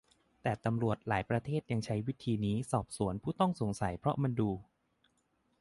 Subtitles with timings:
[0.41, 4.49] แต่ตำรวจหลายประเทศยังใช้วิธีนี้สอบสวนผู้ต้องสงสัยเพราะมันดู